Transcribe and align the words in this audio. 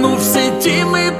Ну 0.00 0.14
в 0.14 0.22
сети 0.22 0.84
мы 0.84 1.10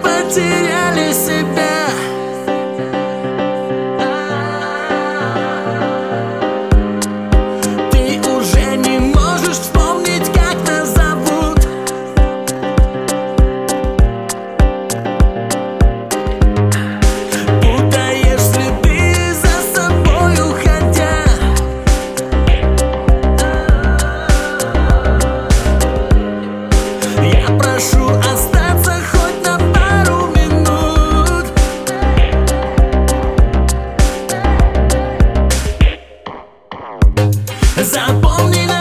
Запомни 37.83 38.67
навсегда, 38.67 38.78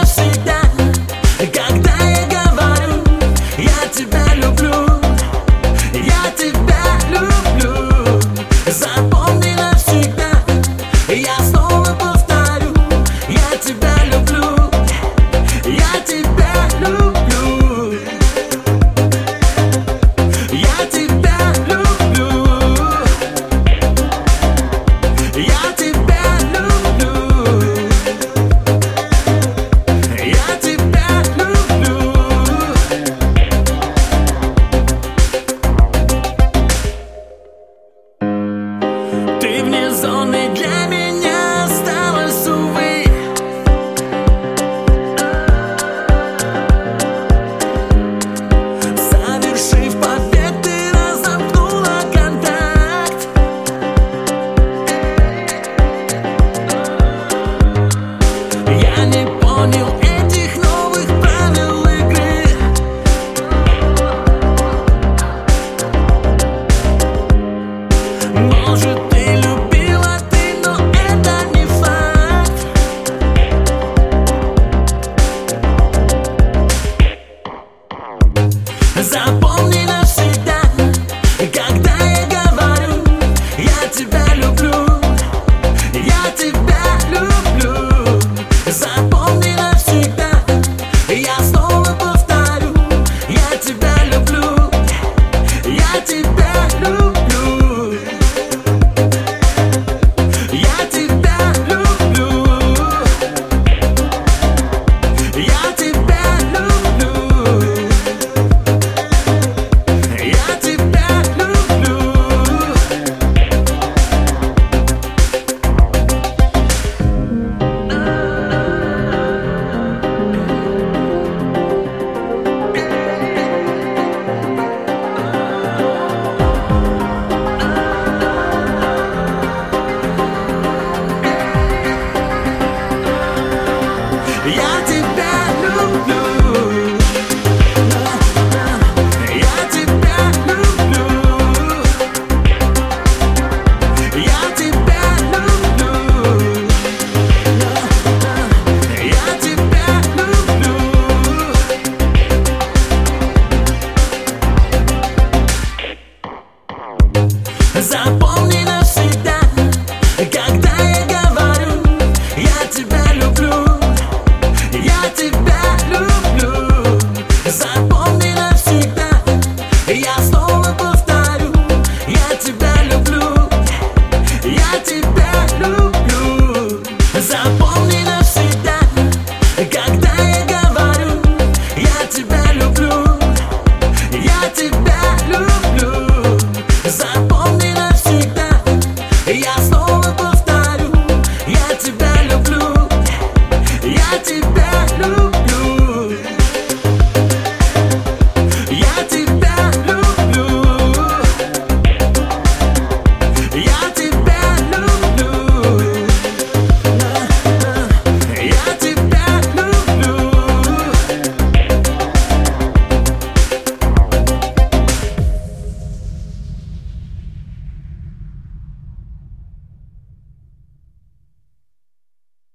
Запомни 157.81 158.63
навсегда 158.63 159.16